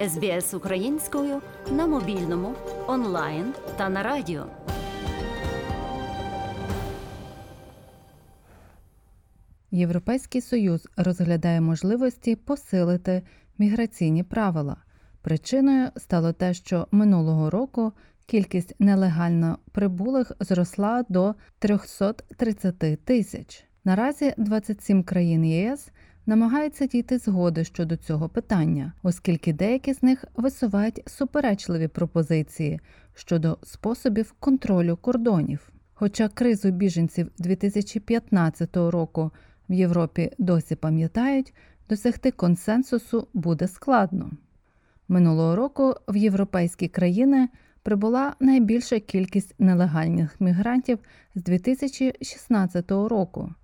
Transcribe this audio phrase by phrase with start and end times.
[0.00, 2.54] СБС українською на мобільному,
[2.86, 4.46] онлайн та на радіо.
[9.70, 13.22] Європейський Союз розглядає можливості посилити
[13.58, 14.76] міграційні правила.
[15.22, 17.92] Причиною стало те, що минулого року
[18.26, 23.64] кількість нелегально прибулих зросла до 330 тисяч.
[23.84, 25.90] Наразі 27 країн ЄС
[26.26, 32.80] намагаються дійти згоди щодо цього питання, оскільки деякі з них висувають суперечливі пропозиції
[33.14, 35.72] щодо способів контролю кордонів.
[35.94, 39.30] Хоча кризу біженців 2015 року
[39.68, 41.54] в Європі досі пам'ятають,
[41.88, 44.30] досягти консенсусу буде складно.
[45.08, 47.48] Минулого року в європейські країни
[47.82, 50.98] прибула найбільша кількість нелегальних мігрантів
[51.34, 53.54] з 2016 року.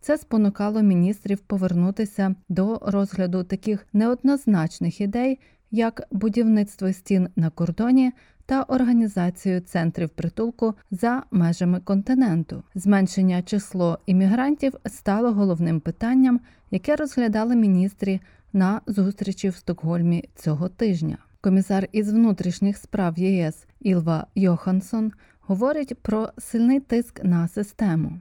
[0.00, 5.38] Це спонукало міністрів повернутися до розгляду таких неоднозначних ідей,
[5.70, 8.12] як будівництво стін на кордоні
[8.46, 12.62] та організацію центрів притулку за межами континенту.
[12.74, 16.40] Зменшення число іммігрантів стало головним питанням,
[16.70, 18.20] яке розглядали міністрі
[18.52, 21.18] на зустрічі в Стокгольмі цього тижня.
[21.40, 28.20] Комісар із внутрішніх справ ЄС Ілва Йоханссон говорить про сильний тиск на систему.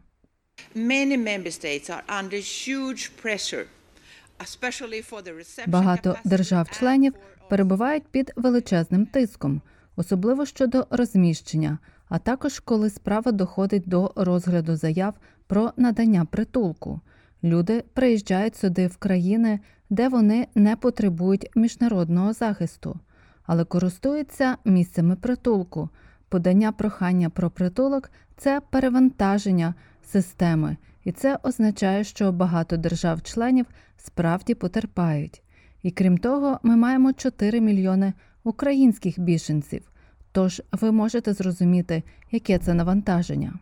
[5.68, 7.14] Багато держав-членів
[7.50, 9.62] перебувають під величезним тиском,
[9.96, 11.78] особливо щодо розміщення,
[12.10, 15.14] а також коли справа доходить до розгляду заяв
[15.48, 17.02] про надання притулку.
[17.44, 23.00] Люди приїжджають сюди в країни, де вони не потребують міжнародного захисту,
[23.46, 25.90] але користуються місцями притулку.
[26.30, 29.74] Подання прохання про притулок це перевантаження
[30.12, 33.66] системи, і це означає, що багато держав-членів
[33.98, 35.42] справді потерпають.
[35.84, 39.92] І крім того, ми маємо 4 мільйони українських біженців.
[40.32, 43.54] Тож ви можете зрозуміти, яке це навантаження.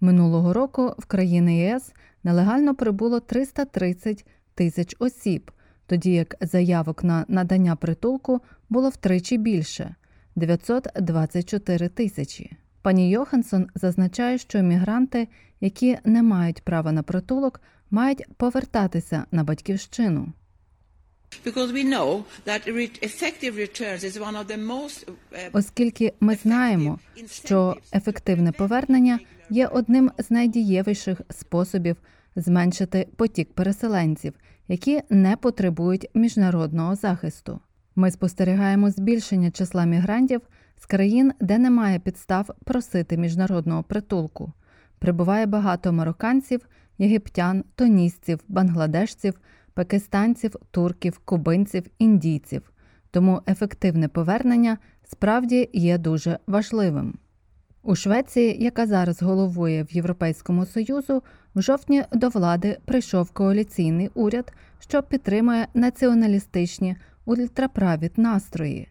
[0.00, 1.92] Минулого року в країни ЄС
[2.24, 5.50] нелегально прибуло 330 тисяч осіб,
[5.86, 9.94] тоді як заявок на надання притулку було втричі більше
[10.36, 12.56] 924 тисячі.
[12.82, 15.28] Пані Йоханссон зазначає, що мігранти,
[15.60, 20.32] які не мають права на притулок, мають повертатися на батьківщину.
[21.46, 22.22] Uh,
[25.52, 26.98] Оскільки ми знаємо,
[27.30, 29.18] що ефективне повернення
[29.50, 31.96] є одним з найдієвіших способів
[32.36, 34.32] зменшити потік переселенців,
[34.68, 37.60] які не потребують міжнародного захисту.
[37.96, 40.40] Ми спостерігаємо збільшення числа мігрантів
[40.80, 44.52] з країн, де немає підстав просити міжнародного притулку.
[44.98, 46.68] Прибуває багато марокканців,
[46.98, 49.34] єгиптян, тонісців, бангладешців,
[49.74, 52.72] пакистанців, турків, кубинців, індійців.
[53.10, 57.18] Тому ефективне повернення справді є дуже важливим.
[57.82, 61.22] У Швеції, яка зараз головує в Європейському Союзу,
[61.54, 68.88] в жовтні до влади прийшов коаліційний уряд, що підтримує націоналістичні ультраправі настрої.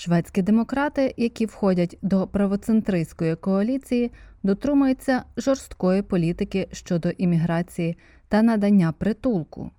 [0.00, 4.10] Шведські демократи, які входять до правоцентристської коаліції,
[4.42, 7.96] дотримуються жорсткої політики щодо імміграції
[8.28, 9.70] та надання притулку.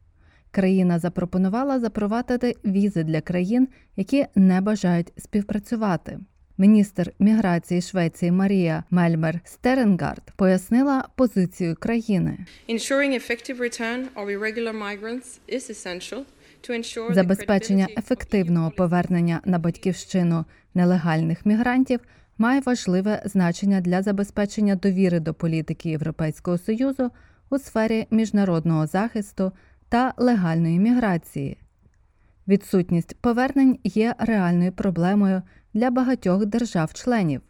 [0.51, 6.19] Країна запропонувала запровадити візи для країн, які не бажають співпрацювати.
[6.57, 12.37] Міністр міграції Швеції Марія Мельмер Стеренгард пояснила позицію країни.
[12.69, 16.23] Ensuring effective return of irregular migrants is essential
[17.09, 21.99] Забезпечення ефективного повернення на батьківщину нелегальних мігрантів
[22.37, 27.11] має важливе значення для забезпечення довіри до політики Європейського союзу
[27.49, 29.51] у сфері міжнародного захисту
[29.89, 31.57] та легальної міграції.
[32.47, 35.41] Відсутність повернень є реальною проблемою
[35.73, 37.41] для багатьох держав-членів,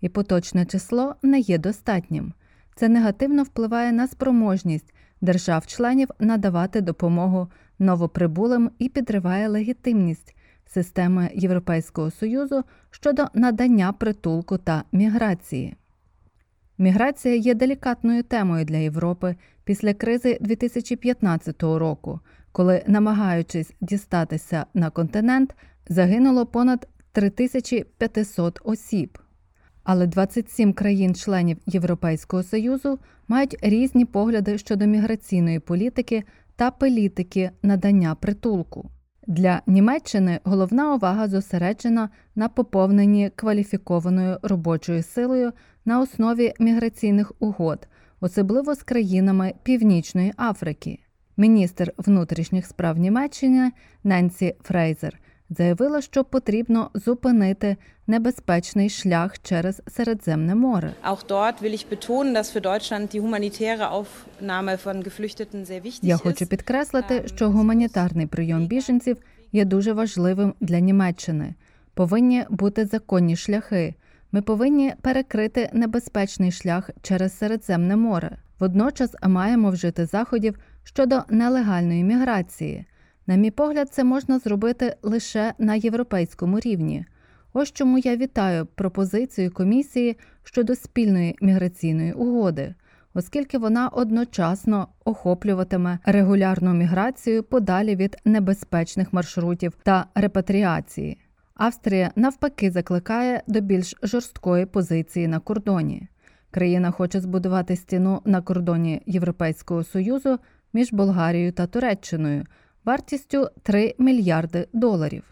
[0.00, 2.32] і поточне число не є достатнім.
[2.74, 7.48] Це негативно впливає на спроможність держав-членів надавати допомогу
[7.78, 10.36] новоприбулим і підриває легітимність
[10.66, 15.76] системи Європейського Союзу щодо надання притулку та міграції.
[16.78, 22.20] Міграція є делікатною темою для Європи після кризи 2015 року,
[22.52, 25.54] коли, намагаючись дістатися на континент,
[25.88, 29.18] загинуло понад 3500 осіб.
[29.84, 32.98] Але 27 країн-членів Європейського Союзу
[33.28, 36.24] мають різні погляди щодо міграційної політики
[36.56, 38.90] та політики надання притулку.
[39.26, 45.52] Для Німеччини головна увага зосереджена на поповненні кваліфікованою робочою силою
[45.84, 47.88] на основі міграційних угод,
[48.20, 50.98] особливо з країнами Північної Африки.
[51.36, 53.72] Міністр внутрішніх справ Німеччини
[54.04, 57.76] Ненсі Фрейзер заявила, що потрібно зупинити
[58.06, 60.92] небезпечний шлях через Середземне море.
[66.02, 69.16] Я хочу підкреслити, що гуманітарний прийом біженців
[69.52, 71.54] є дуже важливим для Німеччини.
[71.94, 73.94] Повинні бути законні шляхи.
[74.32, 78.38] Ми повинні перекрити небезпечний шлях через Середземне море.
[78.58, 82.84] Водночас маємо вжити заходів щодо нелегальної міграції.
[83.26, 87.04] На мій погляд, це можна зробити лише на європейському рівні.
[87.52, 92.74] Ось чому я вітаю пропозицію комісії щодо спільної міграційної угоди,
[93.14, 101.18] оскільки вона одночасно охоплюватиме регулярну міграцію подалі від небезпечних маршрутів та репатріації.
[101.54, 106.08] Австрія навпаки закликає до більш жорсткої позиції на кордоні.
[106.50, 110.38] Країна хоче збудувати стіну на кордоні Європейського Союзу
[110.72, 112.44] між Болгарією та Туреччиною
[112.84, 115.24] вартістю 3 мільярди доларів.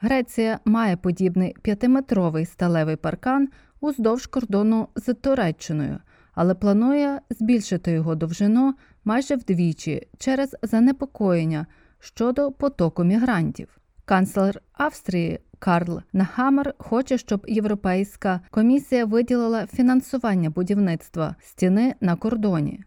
[0.00, 3.48] Греція має подібний п'ятиметровий сталевий паркан
[3.80, 5.98] уздовж кордону з Туреччиною,
[6.34, 8.74] але планує збільшити його довжину
[9.04, 11.66] майже вдвічі через занепокоєння
[11.98, 13.68] щодо потоку мігрантів.
[14.04, 22.80] Канцлер Австрії Карл Нехаммер хоче, щоб Європейська комісія виділила фінансування будівництва стіни на кордоні.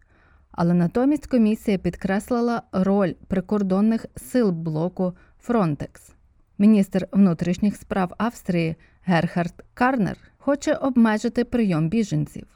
[0.55, 6.01] Але натомість комісія підкреслила роль прикордонних сил блоку Фронтекс.
[6.57, 12.47] Міністр внутрішніх справ Австрії Герхард Карнер хоче обмежити прийом біженців.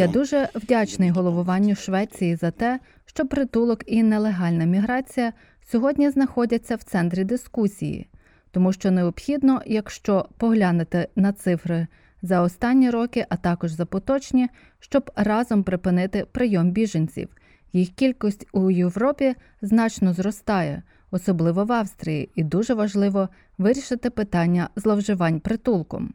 [0.00, 5.32] Я дуже вдячний головуванню Швеції за те, що притулок і нелегальна міграція
[5.70, 8.08] сьогодні знаходяться в центрі дискусії,
[8.50, 11.86] тому що необхідно, якщо поглянути на цифри
[12.22, 14.48] за останні роки, а також за поточні,
[14.80, 17.28] щоб разом припинити прийом біженців.
[17.72, 23.28] Їх кількість у Європі значно зростає, особливо в Австрії, і дуже важливо
[23.58, 26.14] вирішити питання зловживань притулком.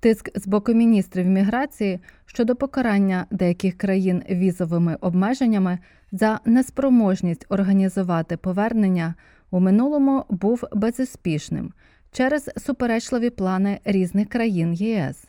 [0.00, 5.78] Тиск з боку міністрів міграції щодо покарання деяких країн візовими обмеженнями
[6.12, 9.14] за неспроможність організувати повернення
[9.50, 11.72] у минулому був безуспішним
[12.16, 15.24] через суперечливі плани різних країн ЄС.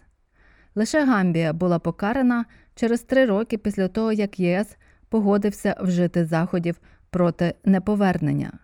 [0.76, 2.46] Лише Гамбія була покарана
[2.76, 4.78] через три роки після того, як ЄС
[5.10, 6.80] погодився вжити заходів
[7.10, 8.60] проти неповернення.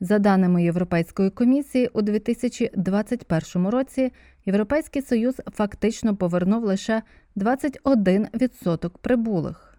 [0.00, 4.12] За даними Європейської комісії, у 2021 році
[4.46, 7.02] Європейський Союз фактично повернув лише
[7.36, 9.78] 21% прибулих.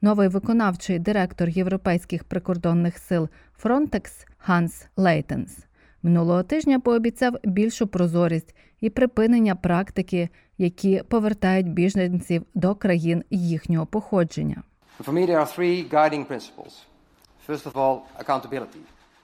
[0.00, 3.28] Новий виконавчий директор Європейських прикордонних сил
[3.62, 5.69] Frontex Ханс Лейтенс
[6.02, 14.62] минулого тижня пообіцяв більшу прозорість і припинення практики, які повертають біженців до країн їхнього походження.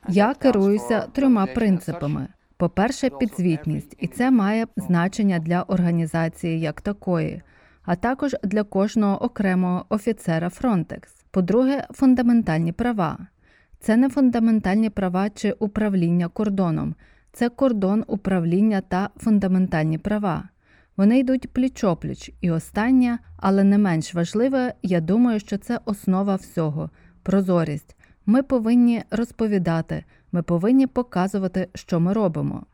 [0.09, 2.29] Я керуюся трьома принципами.
[2.57, 7.43] По-перше, підзвітність, і це має значення для організації як такої,
[7.85, 11.01] а також для кожного окремого офіцера Frontex.
[11.31, 13.19] По-друге, фундаментальні права.
[13.81, 16.95] Це не фундаментальні права чи управління кордоном,
[17.33, 20.49] це кордон управління та фундаментальні права.
[20.97, 22.33] Вони йдуть пліч-опліч.
[22.41, 26.91] І останнє, але не менш важливе, я думаю, що це основа всього
[27.23, 27.97] прозорість.
[28.27, 32.67] Ми повинні розповідати, ми повинні показувати, що ми робимо.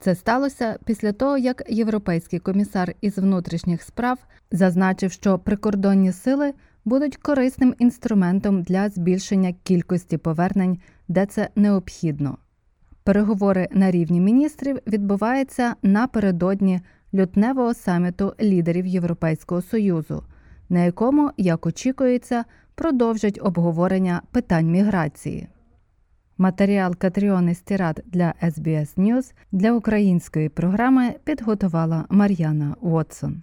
[0.00, 4.18] Це сталося після того, як європейський комісар із внутрішніх справ
[4.50, 12.38] зазначив, що прикордонні сили будуть корисним інструментом для збільшення кількості повернень, де це необхідно.
[13.04, 16.80] Переговори на рівні міністрів відбуваються напередодні
[17.14, 20.24] лютневого саміту лідерів Європейського союзу,
[20.68, 25.48] на якому, як очікується, продовжать обговорення питань міграції.
[26.38, 33.42] Матеріал Катріони Стірат для SBS News для української програми підготувала Мар'яна Уотсон.